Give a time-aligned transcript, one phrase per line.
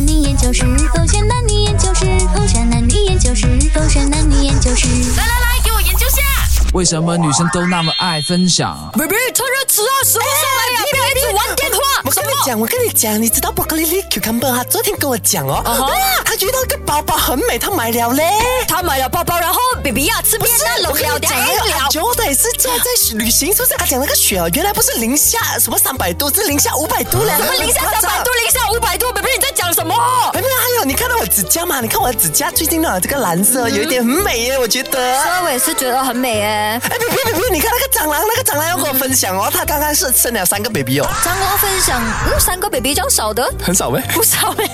[0.00, 0.64] 男女研究室，
[0.96, 4.88] 狗选男女研究室，狗选男女研究室，狗选男女研究室。
[5.14, 6.22] 来来来，给我研究下。
[6.72, 11.69] 为什么女生都那么爱分享？baby，趁热吃啊，食物上来呀，不要一直玩电
[12.44, 15.90] 讲，我跟你讲，你知道 broccoli cucumber 他昨天跟我讲哦，哇，
[16.24, 18.24] 他遇到一个包包很美，他买了嘞。
[18.66, 21.88] 他买了包包，然后 baby 呀，吃遍那龙聊讲了。
[21.90, 22.84] 就得是坐在
[23.16, 23.74] 旅行，是不是？
[23.76, 27.32] 他讲那个雪哦，原来不是零下什么三百度，是零下五百度嘞。
[27.36, 29.94] 什么零下三百度，零下五百度？baby 你在讲什么？
[30.32, 31.80] 没有，还有你看到我指甲吗？
[31.80, 35.00] 你看我的指甲最近呢这个蓝色有一点很美耶，我觉得。
[35.42, 36.80] 我也是觉得很美哎。
[36.84, 37.50] 哎，别别别别！
[37.50, 41.08] 你看那个蟑螂，那个蟑螂要跟我分享哦，他刚刚是生了三个 baby 哦。
[41.24, 42.00] 蟑螂分享，
[42.32, 43.44] 嗯，三个 baby 这样少的？
[43.62, 44.64] 很少呗，不少呗。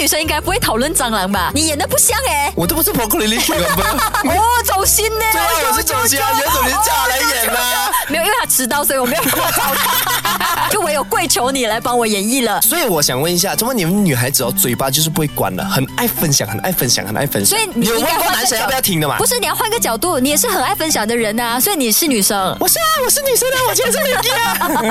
[0.00, 1.50] 女生应该不会讨论蟑螂吧？
[1.54, 2.50] 你演的不像哎。
[2.56, 3.66] 我都不是 broccoli 里面的。
[4.32, 5.24] 哦，走心呢。
[5.30, 7.60] 对啊，我是走心啊，原主你叫他来演的。
[8.08, 10.68] 没有，因为他迟到，所以我没有过找他。
[10.72, 12.62] 就唯有跪求你来帮我演绎了。
[12.62, 17.58] 所以我想问一下，怎么你们女孩子哦，嘴巴就是不会管的，很爱分享，很爱分享，很爱分享。
[17.58, 19.18] 所以你有问过男生要不要听的嘛？
[19.18, 22.56] 不是，你要换个角度，你也是很爱分享的人呐，所以你是女生。
[22.58, 24.34] 我是啊，我是女生啊，我今天是女的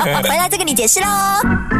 [0.06, 0.22] 啊。
[0.30, 1.79] 回来再跟你解释喽。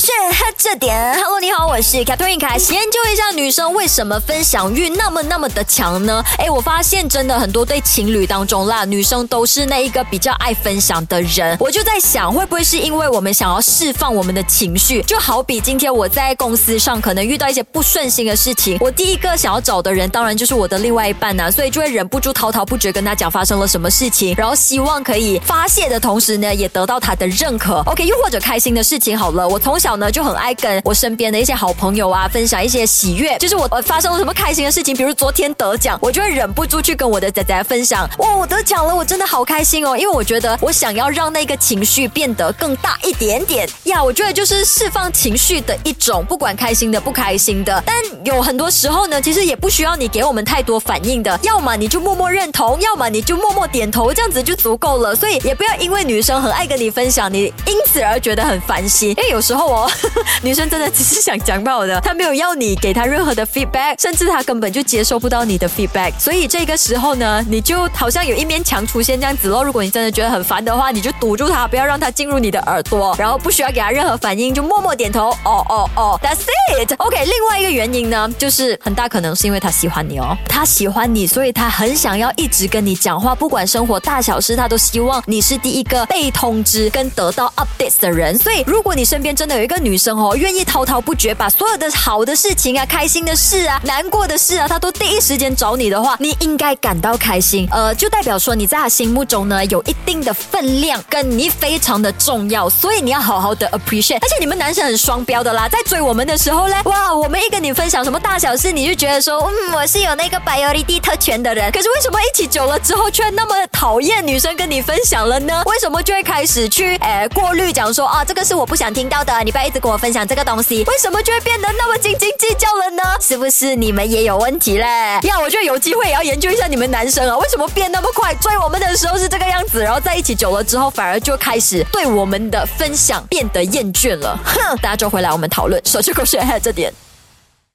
[0.00, 0.12] 狗血
[0.56, 2.56] 这点，Hello，你好，我是 Catherine 凯。
[2.56, 6.24] 研究一下女生为什么分享欲那么那么的强呢？
[6.38, 11.54] 哎，我发现真的很多对情侣当中啦，女生都是那一个比较爱分享的人。
[11.60, 15.02] 我就在想，会不会是因为我们想要释放我们的情绪？
[15.02, 27.82] 就好比今天我在公司上可能遇到一些不顺心的事情，我第一个想要找的人当然就是我的另外一半呐，所以就会忍不住滔滔不绝跟他讲发生了什么事情，然后希望可以发泄的同时呢，也得到他的认可。
[27.84, 59.69] OK，又或者开心的事情好了，我从小小呢就很爱跟我身边的一些好朋友啊分享一些喜悦，就是我我发生了什么开心的事情，比如昨天得奖，我就会忍不住去跟我的仔仔分享，哇，我得奖了，我真的好开心哦，因为我觉得我想要让那个情绪变得更大一点点呀，我觉得就是释放情绪的一种，不管开心的不开心的，但有很多时候呢，其实也不需要你给我们太多反应的，要么你就默默认同，要么你就默默点头，这样子就足够了，所以也不要因为女生很爱跟你分享，你因此而觉得很烦心，因为有时候。
[59.72, 59.90] 哦，
[60.42, 66.12] 女生真的只是想讲爆的，她没有要你给她任何的 feedback，甚至她根本就接收不到你的 feedback。
[66.18, 69.62] 所以这个时候呢，你就好像有一面墙出现这样子咯。
[69.62, 75.30] 如果你真的觉得很烦的话，你就堵住她，不要让她进入你的耳朵，然后不需要给她任何反应，就默默点头。
[75.44, 76.40] 哦哦哦，That's
[76.76, 76.94] it。
[76.98, 88.36] OK，另外一个原因呢，就是很大可能是因为他喜欢你哦，他喜欢你，所以他很想要一直跟你讲话，不管生活大小事，他都希望你是第一个被通知跟得到 updates 的人。
[88.38, 97.68] 所以如果你身边真的有有一个女生哦，愿意滔滔不绝把所有的好的事情啊、开心的事啊、难过的事啊，她都第一时间找你的话，你应该感到开心。
[97.70, 104.16] 呃，就代表说你在她心目中呢有一定的分量，跟你非常的重要，所以你要好好的 appreciate。
[104.22, 111.70] 而且你们男生很双标的啦，在追我们的时候呢，哇，我们一跟你分享什么大小事，你就觉得说，嗯，我是有那个 biology 特权的人。
[111.70, 115.62] 可是为什么一起久了之后，却那么讨厌女生跟你分享了呢？
[115.66, 119.80] 为什么就会开始去诶过滤，讲说啊，这个是我不想听到的，你不要一直。
[119.80, 123.02] 跟我分享这个东西，为什么就会变得那么斤斤计较了呢？
[123.18, 124.84] 是不是你们也有问题嘞？
[125.22, 128.34] 呀，我觉得有机会也要研究一下你们男生啊，为什么变那么快？
[128.34, 134.38] 追我们的时候是这个样子，然后在一起久了之后，反而就开始对我们的分享变得厌倦了。
[134.44, 136.92] 哼，大家就回来我们讨论，手机狗血这点。